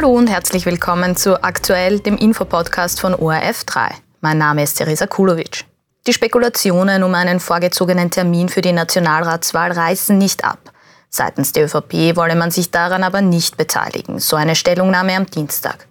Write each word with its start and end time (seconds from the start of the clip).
Hallo 0.00 0.12
und 0.12 0.28
herzlich 0.28 0.64
willkommen 0.64 1.16
zu 1.16 1.42
Aktuell, 1.42 1.98
dem 1.98 2.16
Infopodcast 2.16 3.00
von 3.00 3.16
ORF3. 3.16 3.90
Mein 4.20 4.38
Name 4.38 4.62
ist 4.62 4.74
Theresa 4.74 5.08
Kulovic. 5.08 5.64
Die 6.06 6.12
Spekulationen 6.12 7.02
um 7.02 7.16
einen 7.16 7.40
vorgezogenen 7.40 8.08
Termin 8.08 8.48
für 8.48 8.60
die 8.60 8.70
Nationalratswahl 8.70 9.72
reißen 9.72 10.16
nicht 10.16 10.44
ab. 10.44 10.60
Seitens 11.10 11.52
der 11.52 11.64
ÖVP 11.64 12.16
wolle 12.16 12.34
man 12.34 12.50
sich 12.50 12.70
daran 12.70 13.02
aber 13.02 13.22
nicht 13.22 13.56
beteiligen, 13.56 14.18
so 14.18 14.36
eine 14.36 14.54
Stellungnahme 14.54 15.16
am 15.16 15.26
Dienstag. 15.26 15.86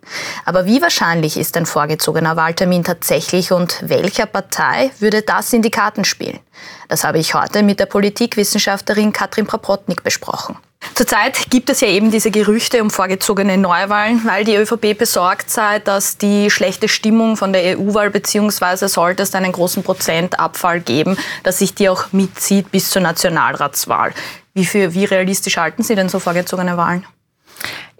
Aber 0.45 0.65
wie 0.65 0.81
wahrscheinlich 0.81 1.37
ist 1.37 1.57
ein 1.57 1.65
vorgezogener 1.65 2.35
Wahltermin 2.35 2.83
tatsächlich 2.83 3.51
und 3.51 3.79
welcher 3.81 4.27
Partei 4.27 4.91
würde 4.99 5.23
das 5.23 5.53
in 5.53 5.63
die 5.63 5.71
Karten 5.71 6.05
spielen? 6.05 6.39
Das 6.87 7.03
habe 7.03 7.17
ich 7.17 7.33
heute 7.33 7.63
mit 7.63 7.79
der 7.79 7.87
Politikwissenschaftlerin 7.87 9.11
Katrin 9.11 9.47
Praprotnik 9.47 10.03
besprochen. 10.03 10.57
Zurzeit 10.93 11.49
gibt 11.49 11.69
es 11.69 11.81
ja 11.81 11.87
eben 11.87 12.11
diese 12.11 12.31
Gerüchte 12.31 12.81
um 12.81 12.89
vorgezogene 12.89 13.57
Neuwahlen, 13.57 14.21
weil 14.25 14.43
die 14.43 14.55
ÖVP 14.55 14.97
besorgt 14.97 15.49
sei, 15.49 15.79
dass 15.79 16.17
die 16.17 16.49
schlechte 16.49 16.87
Stimmung 16.87 17.35
von 17.35 17.51
der 17.51 17.77
EU-Wahl 17.77 18.09
beziehungsweise 18.11 18.87
sollte 18.87 19.23
es 19.23 19.33
einen 19.35 19.51
großen 19.51 19.83
Prozentabfall 19.83 20.79
geben, 20.79 21.17
dass 21.43 21.59
sich 21.59 21.73
die 21.73 21.89
auch 21.89 22.11
mitzieht 22.13 22.71
bis 22.71 22.91
zur 22.91 23.01
Nationalratswahl. 23.01 24.13
Wie, 24.57 24.65
für, 24.65 24.95
wie 24.95 25.05
realistisch 25.05 25.57
halten 25.57 25.83
Sie 25.83 25.93
denn 25.93 26.09
so 26.09 26.17
vorgezogene 26.17 26.77
Wahlen? 26.77 27.05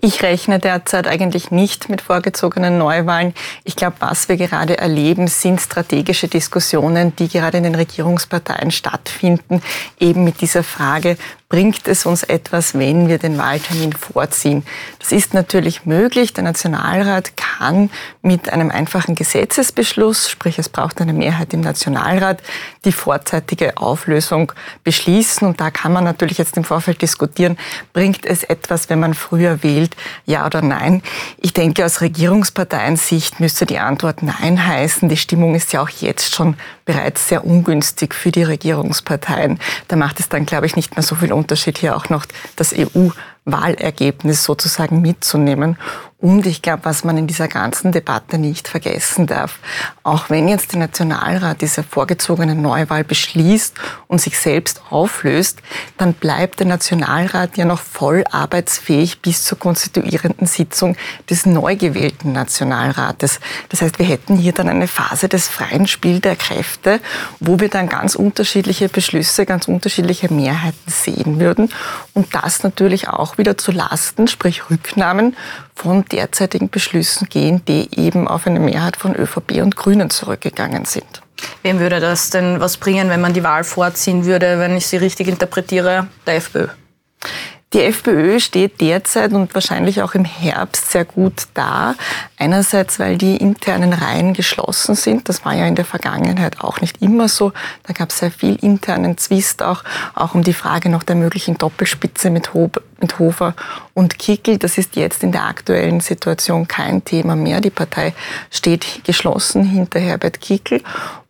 Ich 0.01 0.23
rechne 0.23 0.57
derzeit 0.57 1.07
eigentlich 1.07 1.51
nicht 1.51 1.87
mit 1.87 2.01
vorgezogenen 2.01 2.79
Neuwahlen. 2.79 3.35
Ich 3.63 3.75
glaube, 3.75 3.97
was 3.99 4.27
wir 4.27 4.37
gerade 4.37 4.79
erleben, 4.79 5.27
sind 5.27 5.61
strategische 5.61 6.27
Diskussionen, 6.27 7.15
die 7.15 7.27
gerade 7.27 7.59
in 7.59 7.63
den 7.63 7.75
Regierungsparteien 7.75 8.71
stattfinden, 8.71 9.61
eben 9.99 10.23
mit 10.23 10.41
dieser 10.41 10.63
Frage, 10.63 11.17
bringt 11.49 11.87
es 11.87 12.05
uns 12.05 12.23
etwas, 12.23 12.77
wenn 12.77 13.07
wir 13.07 13.19
den 13.19 13.37
Wahltermin 13.37 13.93
vorziehen. 13.93 14.65
Das 14.99 15.13
ist 15.13 15.33
natürlich 15.33 15.85
möglich. 15.85 16.33
Der 16.33 16.43
Nationalrat 16.43 17.37
kann 17.37 17.89
mit 18.21 18.49
einem 18.49 18.69
einfachen 18.69 19.15
Gesetzesbeschluss, 19.15 20.29
sprich 20.29 20.59
es 20.59 20.67
braucht 20.67 20.99
eine 20.99 21.13
Mehrheit 21.13 21.53
im 21.53 21.61
Nationalrat, 21.61 22.41
die 22.83 22.91
vorzeitige 22.91 23.77
Auflösung 23.77 24.51
beschließen. 24.83 25.47
Und 25.47 25.61
da 25.61 25.71
kann 25.71 25.93
man 25.93 26.03
natürlich 26.03 26.37
jetzt 26.37 26.57
im 26.57 26.65
Vorfeld 26.65 27.01
diskutieren, 27.01 27.57
bringt 27.93 28.25
es 28.25 28.43
etwas, 28.43 28.89
wenn 28.89 28.99
man 28.99 29.13
früher 29.13 29.63
wählt, 29.63 29.95
ja 30.25 30.45
oder 30.45 30.61
nein. 30.61 31.01
Ich 31.37 31.53
denke, 31.53 31.85
aus 31.85 32.01
Regierungsparteiensicht 32.01 33.39
müsste 33.39 33.65
die 33.65 33.79
Antwort 33.79 34.21
Nein 34.21 34.67
heißen. 34.67 35.07
Die 35.07 35.15
Stimmung 35.15 35.55
ist 35.55 35.71
ja 35.71 35.81
auch 35.81 35.89
jetzt 35.89 36.35
schon 36.35 36.57
bereits 36.87 37.27
sehr 37.27 37.45
ungünstig 37.45 38.15
für 38.15 38.31
die 38.31 38.43
Regierungsparteien. 38.43 39.59
Da 39.89 39.95
macht 39.95 40.19
es 40.19 40.29
dann, 40.29 40.47
glaube 40.47 40.65
ich, 40.65 40.75
nicht 40.75 40.95
mehr 40.95 41.03
so 41.03 41.15
viel 41.15 41.31
Unterschied, 41.33 41.77
hier 41.77 41.95
auch 41.95 42.09
noch 42.09 42.25
das 42.55 42.73
EU-Wahlergebnis 42.73 44.43
sozusagen 44.43 45.01
mitzunehmen. 45.01 45.77
Und 46.19 46.47
ich 46.47 46.63
glaube, 46.63 46.85
was 46.85 47.03
man 47.03 47.15
in 47.15 47.27
dieser 47.27 47.47
ganzen 47.47 47.91
Debatte 47.91 48.39
nicht 48.39 48.67
vergessen 48.67 49.27
darf, 49.27 49.59
auch 50.01 50.31
wenn 50.31 50.47
jetzt 50.47 50.71
der 50.71 50.79
Nationalrat 50.79 51.61
diese 51.61 51.83
vorgezogene 51.83 52.55
Neuwahl 52.55 53.03
beschließt 53.03 53.75
und 54.07 54.19
sich 54.19 54.39
selbst 54.39 54.81
auflöst, 54.89 55.59
dann 55.99 56.13
bleibt 56.13 56.59
der 56.59 56.65
Nationalrat 56.65 57.55
ja 57.55 57.65
noch 57.65 57.81
voll 57.81 58.23
arbeitsfähig 58.31 59.21
bis 59.21 59.43
zur 59.43 59.59
konstituierenden 59.59 60.47
Sitzung 60.47 60.97
des 61.29 61.45
neu 61.45 61.75
gewählten 61.75 62.31
Nationalrates. 62.31 63.39
Das 63.69 63.83
heißt, 63.83 63.99
wir 63.99 64.07
hätten 64.07 64.37
hier 64.37 64.53
dann 64.53 64.69
eine 64.69 64.87
Phase 64.87 65.29
des 65.29 65.47
freien 65.47 65.85
Spiels 65.85 66.21
der 66.21 66.35
Kräfte, 66.35 66.99
wo 67.39 67.59
wir 67.59 67.69
dann 67.69 67.89
ganz 67.89 68.15
unterschiedliche 68.15 68.89
Beschlüsse, 68.89 69.45
ganz 69.45 69.67
unterschiedliche 69.67 70.33
Mehrheiten 70.33 70.91
sehen 70.91 71.39
würden. 71.39 71.71
Und 72.15 72.33
das 72.33 72.63
natürlich 72.63 73.07
auch 73.07 73.37
wieder 73.37 73.55
zu 73.55 73.71
Lasten, 73.71 74.27
sprich 74.27 74.71
Rücknahmen 74.71 75.35
von 75.77 76.06
derzeitigen 76.07 76.69
Beschlüssen 76.69 77.27
gehen, 77.29 77.63
die 77.67 77.89
eben 77.97 78.27
auf 78.27 78.47
eine 78.47 78.59
Mehrheit 78.59 78.97
von 78.97 79.15
ÖVP 79.15 79.61
und 79.61 79.75
Grünen 79.75 80.09
zurückgegangen 80.09 80.85
sind. 80.85 81.21
Wem 81.63 81.79
würde 81.79 81.99
das 81.99 82.29
denn 82.29 82.59
was 82.59 82.77
bringen, 82.77 83.09
wenn 83.09 83.21
man 83.21 83.33
die 83.33 83.43
Wahl 83.43 83.63
vorziehen 83.63 84.25
würde, 84.25 84.59
wenn 84.59 84.75
ich 84.75 84.87
sie 84.87 84.97
richtig 84.97 85.27
interpretiere, 85.27 86.07
der 86.25 86.35
FPÖ? 86.35 86.67
Die 87.73 87.83
FPÖ 87.83 88.39
steht 88.39 88.79
derzeit 88.79 89.33
und 89.33 89.53
wahrscheinlich 89.53 90.01
auch 90.01 90.13
im 90.13 90.23
Herbst 90.23 90.89
sehr 90.89 91.03
gut 91.03 91.47
da. 91.53 91.95
Einerseits, 92.37 92.97
weil 92.97 93.17
die 93.17 93.35
internen 93.35 93.91
Reihen 93.91 94.33
geschlossen 94.33 94.95
sind. 94.95 95.27
Das 95.27 95.43
war 95.43 95.53
ja 95.53 95.65
in 95.65 95.75
der 95.75 95.83
Vergangenheit 95.83 96.61
auch 96.61 96.79
nicht 96.79 97.01
immer 97.01 97.27
so. 97.27 97.51
Da 97.83 97.91
gab 97.91 98.11
es 98.11 98.19
sehr 98.19 98.31
viel 98.31 98.55
internen 98.55 99.17
Zwist 99.17 99.61
auch, 99.61 99.83
auch 100.15 100.33
um 100.33 100.43
die 100.43 100.53
Frage 100.53 100.87
nach 100.87 101.03
der 101.03 101.17
möglichen 101.17 101.57
Doppelspitze 101.57 102.29
mit, 102.29 102.53
Ho 102.53 102.71
mit 102.99 103.19
Hofer 103.19 103.55
und 103.93 104.19
Kickel. 104.19 104.57
Das 104.57 104.77
ist 104.77 104.95
jetzt 104.95 105.23
in 105.23 105.31
der 105.31 105.45
aktuellen 105.45 105.99
Situation 105.99 106.67
kein 106.67 107.03
Thema 107.03 107.35
mehr. 107.35 107.61
Die 107.61 107.69
Partei 107.69 108.13
steht 108.51 109.03
geschlossen 109.03 109.63
hinter 109.63 109.99
Herbert 109.99 110.41
Kickel 110.41 110.81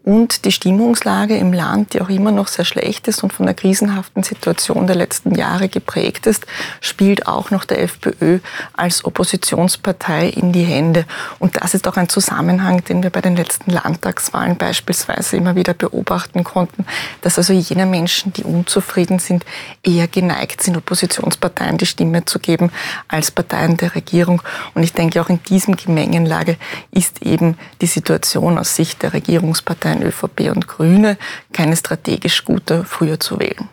und 0.08 0.46
die 0.46 0.54
Stimmungslage 0.54 1.36
im 1.36 1.52
Land, 1.52 1.94
die 1.94 2.00
auch 2.00 2.08
immer 2.08 2.32
noch 2.32 2.48
sehr 2.48 2.64
schlecht 2.64 3.10
ist 3.10 3.24
und 3.24 3.34
von 3.34 3.46
der 3.46 3.54
krisenhaften 3.54 4.24
Situation 4.24 4.88
der 4.88 4.96
letzten 4.96 5.36
Jahre 5.36 5.68
geprägt 5.68 6.28
ist, 6.28 6.46
spielt 6.80 7.28
auch 7.28 7.52
noch 7.52 7.66
der 7.66 7.82
FPÖ 7.84 8.40
als 8.72 9.04
Oppositionspartei 9.04 10.30
in 10.30 10.54
die 10.54 10.64
Hände. 10.64 11.04
Und 11.40 11.62
das 11.62 11.74
ist 11.74 11.90
auch 11.90 11.98
ein 11.98 12.08
Zusammenhang, 12.08 12.86
den 12.86 13.04
wir 13.04 13.10
bei 13.10 13.20
den 13.20 13.36
letzten 13.36 13.70
Landtagswahlen 13.70 14.56
beispielsweise 14.56 15.36
immer 15.36 15.58
wieder 15.58 15.74
beobachten 15.74 16.46
konnten, 16.46 16.86
dass 17.20 17.38
also 17.38 17.52
jene 17.52 17.86
Menschen, 17.86 18.32
die 18.32 18.46
unzufrieden 18.46 19.20
sind, 19.20 19.44
eher 19.84 20.08
geneigt 20.08 20.64
sind, 20.64 20.78
Oppositionsparteien 20.78 21.48
die 21.78 21.86
Stimme 21.86 22.26
zu 22.26 22.40
geben 22.40 22.72
als 23.08 23.32
Parteien 23.32 23.78
der 23.78 23.96
Regierung. 23.96 24.42
Und 24.74 24.84
ich 24.84 24.94
denke, 24.94 25.22
auch 25.22 25.30
in 25.30 25.42
diesem 25.44 25.76
Gemengenlage 25.76 26.58
ist 26.92 27.22
eben 27.22 27.58
die 27.82 27.88
Situation 27.88 28.58
aus 28.58 28.76
Sicht 28.76 29.02
der 29.02 29.14
Regierungsparteien 29.14 29.78
Parteien 29.78 30.04
ÖVP 30.04 30.52
und 30.56 30.68
Grüne 30.68 31.18
keine 31.54 31.76
strategisch 31.76 32.44
gute, 32.46 32.84
früher 32.84 33.20
zu 33.20 33.40
wählen. 33.40 33.70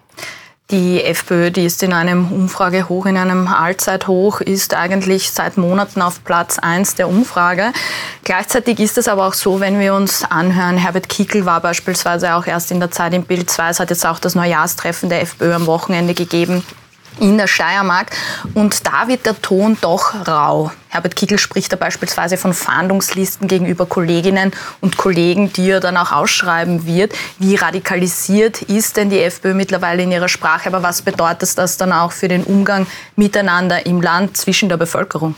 Die 0.71 1.03
FPÖ, 1.03 1.51
die 1.51 1.67
ist 1.67 1.83
in 1.83 1.93
einem 1.93 2.33
Umfragehoch, 2.33 3.05
in 3.05 3.19
einem 3.19 3.49
Allzeithoch, 3.49 4.41
ist 4.41 4.73
eigentlich 4.73 5.31
seit 5.31 5.59
Monaten 5.59 6.01
auf 6.01 6.25
Platz 6.25 6.59
1 6.59 6.95
der 6.95 7.09
Umfrage. 7.09 7.73
Gleichzeitig 8.25 8.81
ist 8.81 8.97
es 8.97 9.07
aber 9.07 9.27
auch 9.27 9.35
so, 9.35 9.61
wenn 9.61 9.79
wir 9.79 9.95
uns 9.95 10.25
anhören, 10.25 10.79
Herbert 10.79 11.11
Kickel 11.11 11.45
war 11.45 11.61
beispielsweise 11.61 12.35
auch 12.35 12.47
erst 12.47 12.71
in 12.71 12.81
der 12.81 12.91
Zeit 12.91 13.13
im 13.13 13.25
Bild 13.25 13.51
2, 13.51 13.69
es 13.69 13.81
hat 13.81 13.91
jetzt 13.91 14.07
auch 14.07 14.19
das 14.19 14.35
Neujahrstreffen 14.35 15.11
der 15.11 15.21
FPÖ 15.21 15.53
am 15.53 15.67
Wochenende 15.67 16.15
gegeben 16.15 16.65
in 17.21 17.39
der 17.39 17.47
Steiermark. 17.47 18.11
Und 18.55 18.87
da 18.87 19.09
wird 19.09 19.27
der 19.27 19.41
Ton 19.41 19.77
doch 19.81 20.27
rau. 20.27 20.73
Herbert 20.89 21.17
Kickel 21.17 21.39
spricht 21.39 21.73
da 21.73 21.77
beispielsweise 21.77 22.37
von 22.37 22.55
Fahndungslisten 22.55 23.49
gegenüber 23.49 23.87
Kolleginnen 23.87 24.53
und 24.81 24.97
Kollegen, 24.97 25.53
die 25.53 25.71
er 25.71 25.81
dann 25.81 25.97
auch 25.97 26.13
ausschreiben 26.13 26.87
wird. 26.87 27.13
Wie 27.39 27.57
radikalisiert 27.57 28.63
ist 28.63 28.97
denn 28.97 29.11
die 29.11 29.21
FPÖ 29.21 29.55
mittlerweile 29.55 30.05
in 30.05 30.13
ihrer 30.13 30.29
Sprache? 30.29 30.69
Aber 30.69 30.83
was 30.83 31.03
bedeutet 31.03 31.59
das 31.59 31.77
dann 31.77 31.93
auch 31.93 32.13
für 32.13 32.29
den 32.29 32.45
Umgang 32.45 32.87
miteinander 33.17 33.87
im 33.87 34.01
Land 34.01 34.37
zwischen 34.37 34.69
der 34.69 34.77
Bevölkerung? 34.77 35.35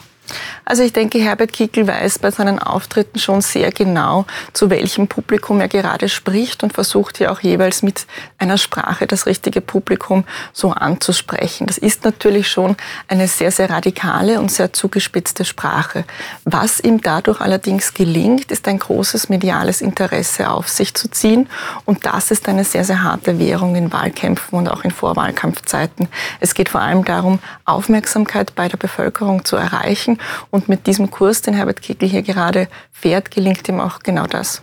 Also 0.65 0.83
ich 0.83 0.93
denke, 0.93 1.19
Herbert 1.19 1.53
Kickel 1.53 1.87
weiß 1.87 2.19
bei 2.19 2.31
seinen 2.31 2.59
Auftritten 2.59 3.19
schon 3.21 3.41
sehr 3.41 3.71
genau, 3.71 4.27
zu 4.53 4.69
welchem 4.69 5.07
Publikum 5.07 5.61
er 5.61 5.69
gerade 5.69 6.09
spricht 6.09 6.65
und 6.65 6.73
versucht 6.73 7.21
ja 7.21 7.31
auch 7.31 7.41
jeweils 7.41 7.83
mit 7.83 8.07
einer 8.39 8.59
Sprache 8.59 9.07
das 9.07 9.27
richtige 9.27 9.61
Publikum 9.61 10.25
so 10.53 10.73
anzusprechen. 10.73 11.69
Das 11.69 11.79
ist 11.79 12.05
natürlich 12.05 12.49
schon 12.49 12.77
eine 13.07 13.29
sehr, 13.29 13.53
sehr 13.53 13.71
radikale 13.71 14.41
und 14.41 14.51
sehr 14.51 14.73
zugespitzte 14.73 15.45
Sprache. 15.45 16.05
Was 16.45 16.81
ihm 16.81 17.01
dadurch 17.01 17.41
allerdings 17.41 17.95
gelingt, 17.95 18.51
ist 18.51 18.67
ein 18.67 18.81
großes 18.81 19.29
mediales 19.29 19.81
Interesse 19.81 20.51
auf 20.51 20.69
sich 20.69 20.95
zu 20.95 21.09
ziehen 21.09 21.49
und 21.85 22.07
das 22.07 22.33
ist 22.33 22.49
eine 22.49 22.65
sehr, 22.65 22.85
sehr 22.85 23.05
harte 23.05 23.39
Währung 23.39 23.77
in 23.77 23.93
Wahlkämpfen 23.93 24.59
und 24.59 24.69
auch 24.69 24.83
in 24.83 24.91
Vorwahlkampfzeiten. 24.91 26.09
Es 26.41 26.55
geht 26.55 26.71
vor 26.71 26.81
allem 26.81 27.05
darum, 27.05 27.39
Aufmerksamkeit 27.65 28.55
bei 28.57 28.69
der 28.69 28.79
Bevölkerung 28.79 29.45
zu 29.45 29.55
erreichen 29.55 30.16
und 30.51 30.69
mit 30.69 30.87
diesem 30.87 31.11
Kurs, 31.11 31.43
den 31.43 31.55
Herbert 31.55 31.83
Kickl 31.83 32.09
hier 32.09 32.23
gerade 32.23 32.69
fährt, 32.93 33.31
gelingt 33.31 33.69
ihm 33.69 33.81
auch 33.81 34.01
genau 34.01 34.27
das. 34.27 34.63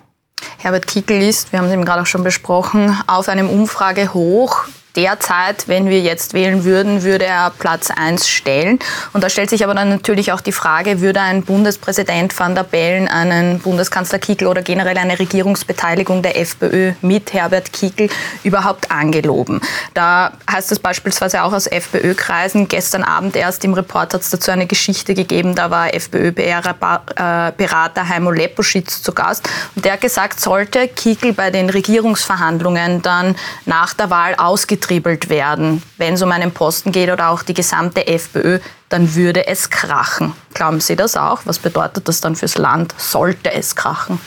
Herbert 0.57 0.87
Kickl 0.87 1.21
ist, 1.21 1.51
wir 1.51 1.59
haben 1.59 1.67
es 1.67 1.73
eben 1.73 1.85
gerade 1.85 2.01
auch 2.01 2.07
schon 2.07 2.23
besprochen, 2.23 2.97
auf 3.07 3.29
einem 3.29 3.49
Umfrage 3.49 4.13
hoch 4.13 4.65
derzeit, 4.95 5.67
wenn 5.67 5.89
wir 5.89 6.01
jetzt 6.01 6.33
wählen 6.33 6.65
würden, 6.65 7.03
würde 7.03 7.25
er 7.25 7.51
Platz 7.57 7.89
1 7.89 8.27
stellen. 8.27 8.77
Und 9.11 9.23
da 9.23 9.29
stellt 9.29 9.49
sich 9.49 9.63
aber 9.63 9.73
dann 9.73 9.89
natürlich 9.89 10.31
auch 10.31 10.41
die 10.41 10.51
Frage, 10.51 11.01
würde 11.01 11.21
ein 11.21 11.41
Bundespräsident 11.43 12.37
van 12.37 12.53
der 12.53 12.61
Bellen 12.63 13.07
einen 13.07 13.59
Bundeskanzler 13.59 14.19
Kickl 14.19 14.45
oder 14.45 14.61
generell 14.61 14.97
eine 14.97 15.17
Regierungsbeteiligung 15.17 16.21
der 16.21 16.39
FPÖ 16.39 16.91
mit 17.01 17.33
Herbert 17.33 17.73
Kickl 17.73 18.09
überhaupt 18.43 18.91
angeloben? 18.91 19.61
Da 19.93 20.33
heißt 20.51 20.71
es 20.71 20.79
beispielsweise 20.79 21.43
auch 21.43 21.53
aus 21.53 21.65
FPÖ-Kreisen, 21.65 22.67
gestern 22.67 23.03
Abend 23.03 23.35
erst 23.35 23.65
im 23.65 23.73
Report 23.73 24.13
hat 24.13 24.21
es 24.21 24.29
dazu 24.29 24.51
eine 24.51 24.67
Geschichte 24.67 25.15
gegeben, 25.15 25.55
da 25.55 25.71
war 25.71 25.91
FPÖ-Berater 25.93 28.09
Heimo 28.09 28.31
Leposchitz 28.31 29.01
zu 29.01 29.13
Gast 29.13 29.49
und 29.75 29.85
der 29.85 29.93
hat 29.93 30.01
gesagt, 30.01 30.39
sollte 30.39 30.87
Kickl 30.87 31.33
bei 31.33 31.49
den 31.49 31.69
Regierungsverhandlungen 31.69 33.01
dann 33.01 33.35
nach 33.65 33.95
der 33.95 34.11
Wahl 34.11 34.35
ausgezogen 34.35 34.82
angetriebelt 34.83 35.29
werden. 35.29 35.81
Wenn 35.97 36.13
es 36.15 36.21
um 36.21 36.31
einen 36.31 36.51
Posten 36.51 36.91
geht 36.91 37.09
oder 37.09 37.29
auch 37.29 37.43
die 37.43 37.53
gesamte 37.53 38.05
FPÖ, 38.07 38.59
dann 38.89 39.15
würde 39.15 39.47
es 39.47 39.69
krachen. 39.69 40.33
Glauben 40.53 40.79
Sie 40.79 40.95
das 40.95 41.15
auch? 41.15 41.41
Was 41.45 41.57
bedeutet 41.57 42.07
das 42.07 42.21
dann 42.21 42.35
fürs 42.35 42.57
Land? 42.57 42.93
Sollte 42.97 43.51
es 43.53 43.75
krachen? 43.75 44.19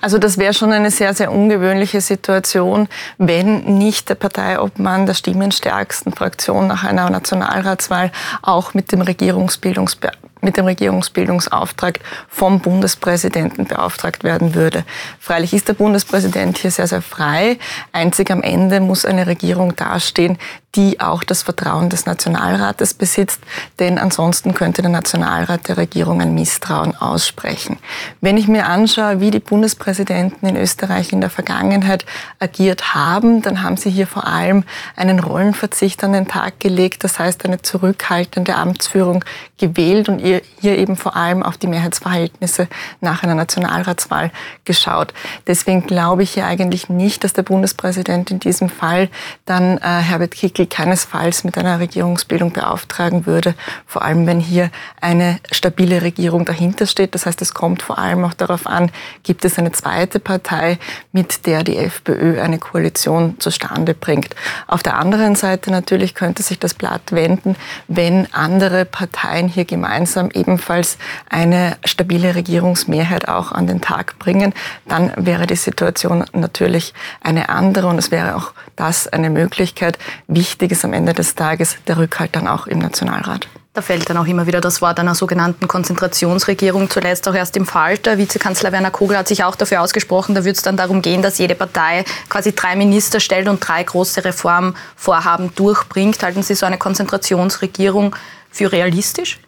Also 0.00 0.18
das 0.18 0.38
wäre 0.38 0.54
schon 0.54 0.72
eine 0.72 0.90
sehr, 0.90 1.12
sehr 1.14 1.32
ungewöhnliche 1.32 2.00
Situation, 2.00 2.88
wenn 3.18 3.78
nicht 3.78 4.08
der 4.08 4.14
Parteiobmann 4.14 5.06
der 5.06 5.14
stimmenstärksten 5.14 6.12
Fraktion 6.12 6.68
nach 6.68 6.84
einer 6.84 7.10
Nationalratswahl 7.10 8.12
auch 8.42 8.74
mit 8.74 8.92
dem 8.92 9.02
Regierungsbildungsbe 9.02 10.12
mit 10.40 10.56
dem 10.56 10.66
Regierungsbildungsauftrag 10.66 12.00
vom 12.28 12.60
Bundespräsidenten 12.60 13.66
beauftragt 13.66 14.24
werden 14.24 14.54
würde. 14.54 14.84
Freilich 15.18 15.52
ist 15.52 15.68
der 15.68 15.74
Bundespräsident 15.74 16.58
hier 16.58 16.70
sehr, 16.70 16.86
sehr 16.86 17.02
frei. 17.02 17.58
Einzig 17.92 18.30
am 18.30 18.42
Ende 18.42 18.80
muss 18.80 19.04
eine 19.04 19.26
Regierung 19.26 19.76
dastehen, 19.76 20.38
die 20.74 21.00
auch 21.00 21.24
das 21.24 21.42
Vertrauen 21.42 21.88
des 21.88 22.04
Nationalrates 22.04 22.92
besitzt, 22.92 23.40
denn 23.78 23.98
ansonsten 23.98 24.52
könnte 24.52 24.82
der 24.82 24.90
Nationalrat 24.90 25.66
der 25.66 25.78
Regierung 25.78 26.20
ein 26.20 26.34
Misstrauen 26.34 26.94
aussprechen. 26.94 27.78
Wenn 28.20 28.36
ich 28.36 28.48
mir 28.48 28.66
anschaue, 28.66 29.20
wie 29.20 29.30
die 29.30 29.40
Bundespräsidenten 29.40 30.46
in 30.46 30.56
Österreich 30.56 31.12
in 31.12 31.22
der 31.22 31.30
Vergangenheit 31.30 32.04
agiert 32.38 32.94
haben, 32.94 33.40
dann 33.40 33.62
haben 33.62 33.78
sie 33.78 33.90
hier 33.90 34.06
vor 34.06 34.26
allem 34.26 34.62
einen 34.94 35.20
Rollenverzicht 35.20 36.04
an 36.04 36.12
den 36.12 36.28
Tag 36.28 36.60
gelegt, 36.60 37.02
das 37.02 37.18
heißt 37.18 37.46
eine 37.46 37.62
zurückhaltende 37.62 38.54
Amtsführung 38.54 39.24
gewählt 39.56 40.08
und 40.08 40.18
hier 40.18 40.42
eben 40.78 40.96
vor 40.96 41.16
allem 41.16 41.42
auf 41.42 41.56
die 41.56 41.66
Mehrheitsverhältnisse 41.66 42.68
nach 43.00 43.22
einer 43.22 43.34
Nationalratswahl 43.34 44.30
geschaut. 44.64 45.14
Deswegen 45.46 45.86
glaube 45.86 46.22
ich 46.24 46.32
hier 46.32 46.46
eigentlich 46.46 46.90
nicht, 46.90 47.24
dass 47.24 47.32
der 47.32 47.42
Bundespräsident 47.42 48.30
in 48.30 48.38
diesem 48.38 48.68
Fall 48.68 49.08
dann 49.46 49.78
äh, 49.78 49.80
Herbert 49.80 50.32
Kickl 50.32 50.57
keinesfalls 50.66 51.44
mit 51.44 51.56
einer 51.56 51.78
Regierungsbildung 51.78 52.52
beauftragen 52.52 53.26
würde, 53.26 53.54
vor 53.86 54.02
allem 54.02 54.26
wenn 54.26 54.40
hier 54.40 54.70
eine 55.00 55.38
stabile 55.52 56.02
Regierung 56.02 56.44
dahinter 56.44 56.86
steht. 56.86 57.14
Das 57.14 57.26
heißt, 57.26 57.40
es 57.42 57.54
kommt 57.54 57.82
vor 57.82 57.98
allem 57.98 58.24
auch 58.24 58.34
darauf 58.34 58.66
an, 58.66 58.90
gibt 59.22 59.44
es 59.44 59.58
eine 59.58 59.72
zweite 59.72 60.18
Partei, 60.18 60.78
mit 61.12 61.46
der 61.46 61.62
die 61.62 61.76
FPÖ 61.76 62.40
eine 62.40 62.58
Koalition 62.58 63.38
zustande 63.38 63.94
bringt. 63.94 64.34
Auf 64.66 64.82
der 64.82 64.96
anderen 64.96 65.36
Seite 65.36 65.70
natürlich 65.70 66.14
könnte 66.14 66.42
sich 66.42 66.58
das 66.58 66.74
Blatt 66.74 67.12
wenden, 67.12 67.56
wenn 67.86 68.32
andere 68.32 68.84
Parteien 68.84 69.48
hier 69.48 69.64
gemeinsam 69.64 70.30
ebenfalls 70.32 70.98
eine 71.30 71.76
stabile 71.84 72.34
Regierungsmehrheit 72.34 73.28
auch 73.28 73.52
an 73.52 73.66
den 73.66 73.80
Tag 73.80 74.18
bringen, 74.18 74.52
dann 74.86 75.12
wäre 75.16 75.46
die 75.46 75.56
Situation 75.56 76.24
natürlich 76.32 76.94
eine 77.20 77.48
andere 77.48 77.86
und 77.86 77.98
es 77.98 78.10
wäre 78.10 78.36
auch 78.36 78.52
das 78.76 79.08
eine 79.08 79.30
Möglichkeit. 79.30 79.98
Wichtig 80.26 80.47
ist 80.72 80.84
am 80.84 80.92
Ende 80.92 81.14
des 81.14 81.34
Tages 81.34 81.76
der 81.86 81.98
Rückhalt 81.98 82.34
dann 82.36 82.48
auch 82.48 82.66
im 82.66 82.78
Nationalrat. 82.78 83.48
Da 83.74 83.82
fällt 83.82 84.10
dann 84.10 84.16
auch 84.16 84.26
immer 84.26 84.46
wieder 84.48 84.60
das 84.60 84.82
Wort 84.82 84.98
einer 84.98 85.14
sogenannten 85.14 85.68
Konzentrationsregierung. 85.68 86.90
Zuletzt 86.90 87.28
auch 87.28 87.34
erst 87.34 87.56
im 87.56 87.64
Falter. 87.64 88.18
Vizekanzler 88.18 88.72
Werner 88.72 88.90
Kogel 88.90 89.16
hat 89.16 89.28
sich 89.28 89.44
auch 89.44 89.54
dafür 89.54 89.82
ausgesprochen. 89.82 90.34
Da 90.34 90.44
wird 90.44 90.56
es 90.56 90.62
dann 90.62 90.76
darum 90.76 91.00
gehen, 91.00 91.22
dass 91.22 91.38
jede 91.38 91.54
Partei 91.54 92.04
quasi 92.28 92.52
drei 92.52 92.74
Minister 92.74 93.20
stellt 93.20 93.46
und 93.46 93.60
drei 93.60 93.84
große 93.84 94.24
Reformvorhaben 94.24 95.54
durchbringt. 95.54 96.20
Halten 96.24 96.42
Sie 96.42 96.56
so 96.56 96.66
eine 96.66 96.78
Konzentrationsregierung 96.78 98.16
für 98.50 98.72
realistisch? 98.72 99.38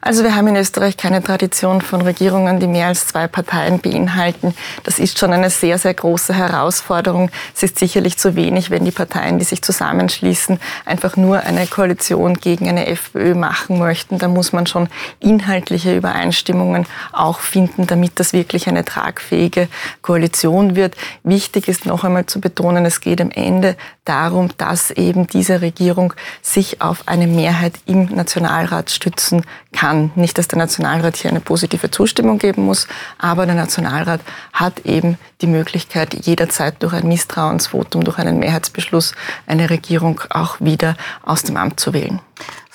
Also 0.00 0.22
wir 0.22 0.36
haben 0.36 0.46
in 0.48 0.56
Österreich 0.56 0.96
keine 0.96 1.22
Tradition 1.22 1.80
von 1.80 2.00
Regierungen, 2.00 2.60
die 2.60 2.68
mehr 2.68 2.86
als 2.86 3.08
zwei 3.08 3.26
Parteien 3.26 3.80
beinhalten. 3.80 4.54
Das 4.84 4.98
ist 4.98 5.18
schon 5.18 5.32
eine 5.32 5.50
sehr, 5.50 5.78
sehr 5.78 5.94
große 5.94 6.32
Herausforderung. 6.32 7.30
Es 7.54 7.62
ist 7.62 7.78
sicherlich 7.78 8.16
zu 8.16 8.36
wenig, 8.36 8.70
wenn 8.70 8.84
die 8.84 8.92
Parteien, 8.92 9.38
die 9.38 9.44
sich 9.44 9.62
zusammenschließen, 9.62 10.60
einfach 10.84 11.16
nur 11.16 11.40
eine 11.40 11.66
Koalition 11.66 12.34
gegen 12.34 12.68
eine 12.68 12.86
FPÖ 12.86 13.34
machen 13.34 13.78
möchten. 13.78 14.18
Da 14.18 14.28
muss 14.28 14.52
man 14.52 14.66
schon 14.66 14.88
inhaltliche 15.18 15.96
Übereinstimmungen 15.96 16.86
auch 17.12 17.40
finden, 17.40 17.86
damit 17.86 18.20
das 18.20 18.32
wirklich 18.32 18.68
eine 18.68 18.84
tragfähige 18.84 19.68
Koalition 20.02 20.76
wird. 20.76 20.94
Wichtig 21.24 21.68
ist 21.68 21.86
noch 21.86 22.04
einmal 22.04 22.26
zu 22.26 22.40
betonen, 22.40 22.86
es 22.86 23.00
geht 23.00 23.20
am 23.20 23.30
Ende 23.30 23.76
darum, 24.04 24.50
dass 24.56 24.90
eben 24.92 25.26
diese 25.26 25.60
Regierung 25.60 26.12
sich 26.42 26.80
auf 26.80 27.02
eine 27.06 27.26
Mehrheit 27.26 27.74
im 27.86 28.04
Nationalrat 28.04 28.90
stützen 28.90 29.42
kann. 29.72 30.10
Nicht, 30.14 30.38
dass 30.38 30.48
der 30.48 30.58
Nationalrat 30.58 31.16
hier 31.16 31.30
eine 31.30 31.40
positive 31.40 31.90
Zustimmung 31.90 32.38
geben 32.38 32.64
muss, 32.64 32.86
aber 33.18 33.46
der 33.46 33.54
Nationalrat 33.54 34.20
hat 34.52 34.80
eben 34.80 35.18
die 35.40 35.46
Möglichkeit, 35.46 36.26
jederzeit 36.26 36.82
durch 36.82 36.92
ein 36.92 37.08
Misstrauensvotum, 37.08 38.04
durch 38.04 38.18
einen 38.18 38.38
Mehrheitsbeschluss 38.38 39.14
eine 39.46 39.70
Regierung 39.70 40.20
auch 40.30 40.60
wieder 40.60 40.96
aus 41.22 41.42
dem 41.42 41.56
Amt 41.56 41.80
zu 41.80 41.92
wählen. 41.92 42.20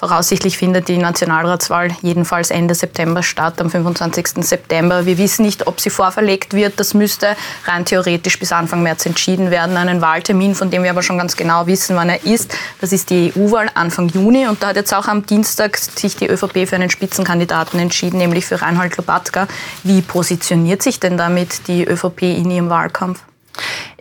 Voraussichtlich 0.02 0.58
findet 0.58 0.88
die 0.88 0.98
Nationalratswahl 0.98 1.90
jedenfalls 2.02 2.50
Ende 2.50 2.74
September 2.74 3.22
statt, 3.22 3.62
am 3.62 3.70
25. 3.70 4.44
September. 4.44 5.06
Wir 5.06 5.20
wissen 5.20 5.46
nicht, 5.46 5.68
ob 5.68 5.80
sie 5.80 5.92
vorverlegt 5.92 6.56
wird. 6.56 6.80
Das 6.80 6.96
müsste 6.96 7.36
rein 7.66 7.86
theoretisch 7.86 8.40
bis 8.40 8.52
Anfang 8.52 8.82
März 8.82 9.06
entschieden 9.06 9.52
werden. 9.52 9.78
Einen 9.78 10.02
Wahltermin, 10.02 10.56
von 10.56 10.72
dem 10.72 10.82
wir 10.82 10.90
aber 10.90 11.04
schon 11.04 11.20
ganz 11.20 11.36
genau 11.36 11.68
wissen, 11.68 11.96
wann 11.96 12.10
er 12.10 12.26
ist, 12.26 12.52
das 12.80 12.94
ist 12.94 13.12
die 13.12 13.32
EU-Wahl 13.38 13.70
Anfang 13.76 14.10
Juni. 14.10 14.48
Und 14.48 14.64
da 14.64 14.70
hat 14.70 14.76
jetzt 14.76 14.92
auch 14.92 15.08
am 15.08 15.24
Dienstag 15.24 15.78
sich 15.78 16.16
die 16.16 16.26
ÖVP 16.26 16.68
für 16.68 16.78
einen 16.78 16.90
Spitzenkandidaten 16.90 17.80
entschieden, 17.80 18.18
nämlich 18.18 18.48
für 18.48 18.60
Reinhold 18.60 18.98
Lobatka. 18.98 19.48
Wie 19.84 20.02
positioniert 20.02 20.82
sich 20.82 21.00
denn 21.00 21.16
damit 21.16 21.68
die 21.68 21.86
ÖVP 21.86 22.24
in 22.24 22.50
ihrem 22.50 22.72
Wahlkampf? 22.72 23.20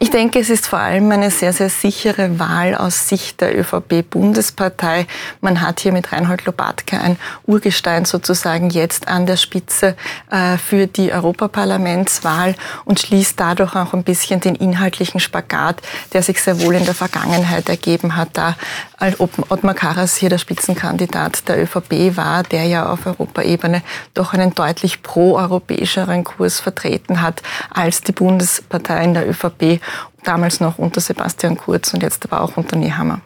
Ich 0.02 0.08
denke, 0.08 0.38
es 0.38 0.48
ist 0.48 0.66
vor 0.66 0.78
allem 0.78 1.12
eine 1.12 1.30
sehr, 1.30 1.52
sehr 1.52 1.68
sichere 1.68 2.38
Wahl 2.38 2.74
aus 2.74 3.06
Sicht 3.06 3.42
der 3.42 3.54
ÖVP-Bundespartei. 3.54 5.06
Man 5.42 5.60
hat 5.60 5.80
hier 5.80 5.92
mit 5.92 6.10
Reinhold 6.10 6.46
Lobatke 6.46 6.98
ein 6.98 7.18
Urgestein 7.46 8.06
sozusagen 8.06 8.70
jetzt 8.70 9.08
an 9.08 9.26
der 9.26 9.36
Spitze 9.36 9.96
äh, 10.30 10.56
für 10.56 10.86
die 10.86 11.12
Europaparlamentswahl 11.12 12.54
und 12.86 12.98
schließt 12.98 13.38
dadurch 13.38 13.76
auch 13.76 13.92
ein 13.92 14.02
bisschen 14.02 14.40
den 14.40 14.54
inhaltlichen 14.54 15.20
Spagat, 15.20 15.82
der 16.14 16.22
sich 16.22 16.40
sehr 16.40 16.62
wohl 16.62 16.76
in 16.76 16.86
der 16.86 16.94
Vergangenheit 16.94 17.68
ergeben 17.68 18.16
hat, 18.16 18.30
da 18.32 18.56
Ottmar 19.00 19.74
Karas 19.74 20.16
hier 20.16 20.28
der 20.28 20.38
Spitzenkandidat 20.38 21.48
der 21.48 21.62
ÖVP 21.62 22.16
war, 22.16 22.42
der 22.42 22.64
ja 22.64 22.90
auf 22.90 23.06
Europaebene 23.06 23.82
doch 24.12 24.34
einen 24.34 24.54
deutlich 24.54 25.02
proeuropäischeren 25.02 26.22
Kurs 26.24 26.60
vertreten 26.60 27.22
hat 27.22 27.42
als 27.70 28.02
die 28.02 28.12
Bundespartei 28.12 29.02
in 29.04 29.14
der 29.14 29.28
ÖVP, 29.28 29.80
damals 30.24 30.60
noch 30.60 30.78
unter 30.78 31.00
Sebastian 31.00 31.56
Kurz 31.56 31.94
und 31.94 32.02
jetzt 32.02 32.30
aber 32.30 32.42
auch 32.42 32.56
unter 32.56 32.76
Nehammer. 32.76 33.20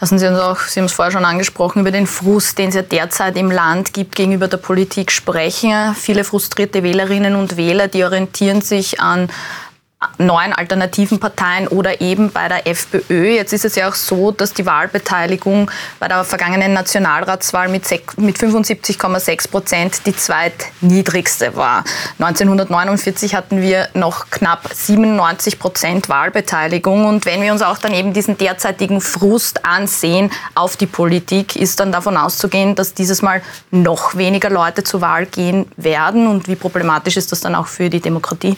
Lassen 0.00 0.18
Sie 0.20 0.28
uns 0.28 0.38
auch, 0.38 0.60
Sie 0.60 0.78
haben 0.78 0.86
es 0.86 0.92
vorher 0.92 1.10
schon 1.10 1.24
angesprochen, 1.24 1.80
über 1.80 1.90
den 1.90 2.06
Frust, 2.06 2.56
den 2.56 2.68
es 2.68 2.76
ja 2.76 2.82
derzeit 2.82 3.36
im 3.36 3.50
Land 3.50 3.92
gibt, 3.92 4.14
gegenüber 4.14 4.46
der 4.46 4.58
Politik 4.58 5.10
sprechen. 5.10 5.94
Viele 5.96 6.22
frustrierte 6.22 6.84
Wählerinnen 6.84 7.34
und 7.34 7.56
Wähler, 7.56 7.88
die 7.88 8.04
orientieren 8.04 8.60
sich 8.60 9.00
an 9.00 9.28
neuen 10.18 10.52
alternativen 10.52 11.18
Parteien 11.18 11.66
oder 11.66 12.00
eben 12.00 12.30
bei 12.30 12.46
der 12.46 12.68
FPÖ. 12.68 13.30
Jetzt 13.34 13.52
ist 13.52 13.64
es 13.64 13.74
ja 13.74 13.88
auch 13.88 13.94
so, 13.94 14.30
dass 14.30 14.52
die 14.52 14.64
Wahlbeteiligung 14.64 15.70
bei 15.98 16.06
der 16.06 16.22
vergangenen 16.22 16.72
Nationalratswahl 16.72 17.68
mit 17.68 17.84
75,6 17.84 19.50
Prozent 19.50 20.06
die 20.06 20.14
zweitniedrigste 20.14 21.56
war. 21.56 21.82
1949 22.20 23.34
hatten 23.34 23.60
wir 23.60 23.88
noch 23.94 24.30
knapp 24.30 24.68
97 24.72 25.58
Prozent 25.58 26.08
Wahlbeteiligung. 26.08 27.06
Und 27.06 27.26
wenn 27.26 27.42
wir 27.42 27.50
uns 27.50 27.62
auch 27.62 27.78
dann 27.78 27.92
eben 27.92 28.12
diesen 28.12 28.38
derzeitigen 28.38 29.00
Frust 29.00 29.64
ansehen 29.64 30.30
auf 30.54 30.76
die 30.76 30.86
Politik, 30.86 31.56
ist 31.56 31.80
dann 31.80 31.90
davon 31.90 32.16
auszugehen, 32.16 32.76
dass 32.76 32.94
dieses 32.94 33.20
Mal 33.20 33.42
noch 33.72 34.14
weniger 34.16 34.50
Leute 34.50 34.84
zur 34.84 35.00
Wahl 35.00 35.26
gehen 35.26 35.66
werden. 35.76 36.28
Und 36.28 36.46
wie 36.46 36.56
problematisch 36.56 37.16
ist 37.16 37.32
das 37.32 37.40
dann 37.40 37.56
auch 37.56 37.66
für 37.66 37.90
die 37.90 38.00
Demokratie? 38.00 38.56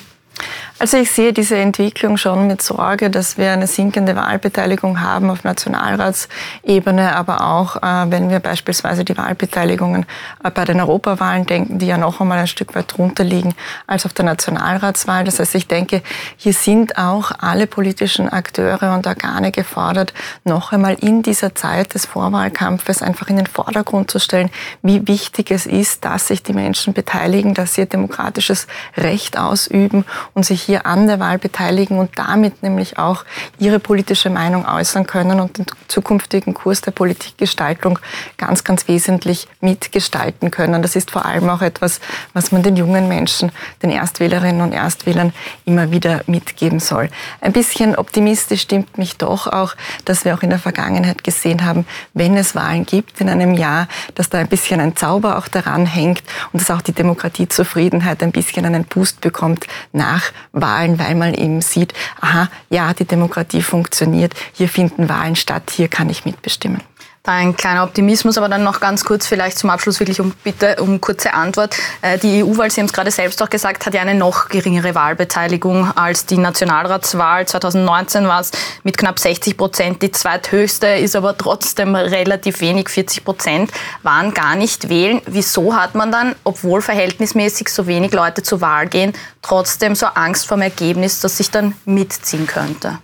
Also 0.80 0.96
ich 0.96 1.10
sehe 1.10 1.34
diese 1.34 1.58
Entwicklung 1.58 2.16
schon 2.16 2.46
mit 2.46 2.62
Sorge, 2.62 3.10
dass 3.10 3.36
wir 3.36 3.52
eine 3.52 3.66
sinkende 3.66 4.16
Wahlbeteiligung 4.16 5.02
haben 5.02 5.28
auf 5.28 5.44
Nationalratsebene, 5.44 7.14
aber 7.14 7.46
auch 7.46 7.76
äh, 7.76 8.10
wenn 8.10 8.30
wir 8.30 8.40
beispielsweise 8.40 9.04
die 9.04 9.14
Wahlbeteiligungen 9.14 10.06
äh, 10.42 10.50
bei 10.50 10.64
den 10.64 10.80
Europawahlen 10.80 11.44
denken, 11.44 11.78
die 11.78 11.86
ja 11.86 11.98
noch 11.98 12.22
einmal 12.22 12.38
ein 12.38 12.46
Stück 12.46 12.74
weit 12.74 12.96
drunter 12.96 13.24
liegen 13.24 13.54
als 13.86 14.06
auf 14.06 14.14
der 14.14 14.24
Nationalratswahl. 14.24 15.24
Das 15.24 15.38
heißt, 15.38 15.54
ich 15.54 15.68
denke, 15.68 16.00
hier 16.38 16.54
sind 16.54 16.96
auch 16.96 17.30
alle 17.38 17.66
politischen 17.66 18.30
Akteure 18.30 18.94
und 18.94 19.06
Organe 19.06 19.52
gefordert, 19.52 20.14
noch 20.44 20.72
einmal 20.72 20.94
in 20.94 21.22
dieser 21.22 21.54
Zeit 21.54 21.92
des 21.92 22.06
Vorwahlkampfes 22.06 23.02
einfach 23.02 23.28
in 23.28 23.36
den 23.36 23.46
Vordergrund 23.46 24.10
zu 24.10 24.18
stellen, 24.18 24.48
wie 24.80 25.06
wichtig 25.06 25.50
es 25.50 25.66
ist, 25.66 26.06
dass 26.06 26.28
sich 26.28 26.42
die 26.42 26.54
Menschen 26.54 26.94
beteiligen, 26.94 27.52
dass 27.52 27.74
sie 27.74 27.82
ihr 27.82 27.86
demokratisches 27.86 28.66
Recht 28.96 29.36
ausüben 29.36 30.06
und 30.32 30.46
sich 30.46 30.69
hier 30.70 30.86
an 30.86 31.08
der 31.08 31.18
Wahl 31.18 31.38
beteiligen 31.38 31.98
und 31.98 32.16
damit 32.16 32.62
nämlich 32.62 32.96
auch 32.96 33.24
ihre 33.58 33.80
politische 33.80 34.30
Meinung 34.30 34.66
äußern 34.66 35.04
können 35.04 35.40
und 35.40 35.58
den 35.58 35.66
zukünftigen 35.88 36.54
Kurs 36.54 36.80
der 36.80 36.92
Politikgestaltung 36.92 37.98
ganz, 38.36 38.62
ganz 38.62 38.86
wesentlich 38.86 39.48
mitgestalten 39.60 40.52
können. 40.52 40.80
Das 40.80 40.94
ist 40.94 41.10
vor 41.10 41.26
allem 41.26 41.48
auch 41.50 41.60
etwas, 41.60 42.00
was 42.34 42.52
man 42.52 42.62
den 42.62 42.76
jungen 42.76 43.08
Menschen, 43.08 43.50
den 43.82 43.90
Erstwählerinnen 43.90 44.62
und 44.62 44.72
Erstwählern 44.72 45.32
immer 45.64 45.90
wieder 45.90 46.22
mitgeben 46.28 46.78
soll. 46.78 47.10
Ein 47.40 47.52
bisschen 47.52 47.96
optimistisch 47.96 48.62
stimmt 48.62 48.96
mich 48.96 49.16
doch 49.16 49.48
auch, 49.48 49.74
dass 50.04 50.24
wir 50.24 50.34
auch 50.34 50.42
in 50.42 50.50
der 50.50 50.60
Vergangenheit 50.60 51.24
gesehen 51.24 51.64
haben, 51.64 51.84
wenn 52.14 52.36
es 52.36 52.54
Wahlen 52.54 52.86
gibt 52.86 53.20
in 53.20 53.28
einem 53.28 53.54
Jahr, 53.54 53.88
dass 54.14 54.30
da 54.30 54.38
ein 54.38 54.46
bisschen 54.46 54.80
ein 54.80 54.94
Zauber 54.94 55.36
auch 55.36 55.48
daran 55.48 55.86
hängt 55.86 56.22
und 56.52 56.62
dass 56.62 56.70
auch 56.70 56.80
die 56.80 56.92
Demokratiezufriedenheit 56.92 58.22
ein 58.22 58.30
bisschen 58.30 58.64
einen 58.64 58.84
Boost 58.84 59.20
bekommt 59.20 59.66
nach 59.92 60.30
Wahlen, 60.62 60.98
weil 60.98 61.14
man 61.14 61.34
eben 61.34 61.60
sieht, 61.60 61.94
aha, 62.20 62.48
ja, 62.68 62.92
die 62.94 63.04
Demokratie 63.04 63.62
funktioniert, 63.62 64.34
hier 64.52 64.68
finden 64.68 65.08
Wahlen 65.08 65.36
statt, 65.36 65.70
hier 65.74 65.88
kann 65.88 66.10
ich 66.10 66.24
mitbestimmen. 66.24 66.82
Da 67.22 67.32
ein 67.32 67.54
kleiner 67.54 67.84
Optimismus, 67.84 68.38
aber 68.38 68.48
dann 68.48 68.64
noch 68.64 68.80
ganz 68.80 69.04
kurz 69.04 69.26
vielleicht 69.26 69.58
zum 69.58 69.68
Abschluss 69.68 70.00
wirklich 70.00 70.22
um 70.22 70.32
bitte 70.42 70.76
um 70.80 71.02
kurze 71.02 71.34
Antwort. 71.34 71.76
Äh, 72.00 72.16
die 72.16 72.42
EU-Wahl, 72.42 72.70
Sie 72.70 72.80
haben 72.80 72.86
es 72.86 72.94
gerade 72.94 73.10
selbst 73.10 73.42
auch 73.42 73.50
gesagt, 73.50 73.84
hat 73.84 73.92
ja 73.92 74.00
eine 74.00 74.14
noch 74.14 74.48
geringere 74.48 74.94
Wahlbeteiligung 74.94 75.92
als 75.96 76.24
die 76.24 76.38
Nationalratswahl. 76.38 77.46
2019 77.46 78.26
war 78.26 78.40
es 78.40 78.52
mit 78.84 78.96
knapp 78.96 79.18
60 79.18 79.58
Prozent 79.58 80.00
die 80.00 80.10
zweithöchste, 80.12 80.86
ist 80.86 81.14
aber 81.14 81.36
trotzdem 81.36 81.94
relativ 81.94 82.62
wenig. 82.62 82.88
40 82.88 83.22
Prozent 83.22 83.70
waren 84.02 84.32
gar 84.32 84.56
nicht 84.56 84.88
wählen. 84.88 85.20
Wieso 85.26 85.76
hat 85.76 85.94
man 85.94 86.10
dann, 86.10 86.34
obwohl 86.44 86.80
verhältnismäßig 86.80 87.68
so 87.68 87.86
wenig 87.86 88.12
Leute 88.12 88.42
zur 88.42 88.62
Wahl 88.62 88.88
gehen, 88.88 89.12
trotzdem 89.42 89.94
so 89.94 90.06
Angst 90.06 90.46
vor 90.46 90.56
dem 90.56 90.62
Ergebnis, 90.62 91.20
das 91.20 91.36
sich 91.36 91.50
dann 91.50 91.74
mitziehen 91.84 92.46
könnte? 92.46 92.98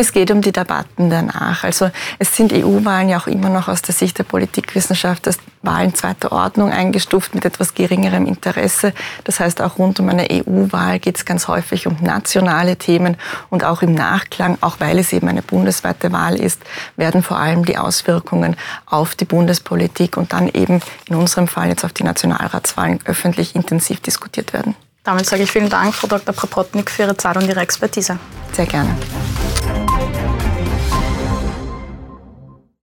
Es 0.00 0.12
geht 0.12 0.30
um 0.30 0.40
die 0.40 0.50
Debatten 0.50 1.10
danach. 1.10 1.62
Also 1.62 1.90
es 2.18 2.34
sind 2.34 2.54
EU-Wahlen 2.54 3.10
ja 3.10 3.18
auch 3.20 3.26
immer 3.26 3.50
noch 3.50 3.68
aus 3.68 3.82
der 3.82 3.94
Sicht 3.94 4.16
der 4.16 4.24
Politikwissenschaft 4.24 5.26
als 5.26 5.36
Wahlen 5.60 5.94
zweiter 5.94 6.32
Ordnung 6.32 6.72
eingestuft 6.72 7.34
mit 7.34 7.44
etwas 7.44 7.74
geringerem 7.74 8.24
Interesse. 8.24 8.94
Das 9.24 9.40
heißt, 9.40 9.60
auch 9.60 9.76
rund 9.76 10.00
um 10.00 10.08
eine 10.08 10.26
EU-Wahl 10.30 11.00
geht 11.00 11.18
es 11.18 11.26
ganz 11.26 11.48
häufig 11.48 11.86
um 11.86 11.98
nationale 12.00 12.76
Themen 12.76 13.18
und 13.50 13.62
auch 13.62 13.82
im 13.82 13.92
Nachklang, 13.92 14.56
auch 14.62 14.80
weil 14.80 14.98
es 14.98 15.12
eben 15.12 15.28
eine 15.28 15.42
bundesweite 15.42 16.10
Wahl 16.12 16.40
ist, 16.40 16.62
werden 16.96 17.22
vor 17.22 17.36
allem 17.36 17.66
die 17.66 17.76
Auswirkungen 17.76 18.56
auf 18.86 19.14
die 19.14 19.26
Bundespolitik 19.26 20.16
und 20.16 20.32
dann 20.32 20.48
eben 20.48 20.80
in 21.10 21.16
unserem 21.16 21.46
Fall 21.46 21.68
jetzt 21.68 21.84
auf 21.84 21.92
die 21.92 22.04
Nationalratswahlen 22.04 23.00
öffentlich 23.04 23.54
intensiv 23.54 24.00
diskutiert 24.00 24.54
werden. 24.54 24.76
Damit 25.04 25.26
sage 25.26 25.42
ich 25.42 25.52
vielen 25.52 25.68
Dank, 25.68 25.94
Frau 25.94 26.06
Dr. 26.06 26.34
Propotnik, 26.34 26.90
für 26.90 27.02
Ihre 27.02 27.16
Zeit 27.18 27.36
und 27.36 27.46
Ihre 27.46 27.60
Expertise. 27.60 28.18
Sehr 28.52 28.66
gerne. 28.66 28.96